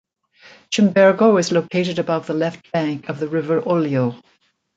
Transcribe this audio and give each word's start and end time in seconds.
Cimbergo 0.71 1.37
is 1.39 1.51
located 1.51 1.99
above 1.99 2.25
the 2.25 2.33
left 2.33 2.71
bank 2.71 3.07
of 3.07 3.19
the 3.19 3.27
river 3.27 3.61
Oglio. 3.61 4.19